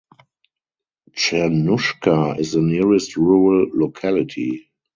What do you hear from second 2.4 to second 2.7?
the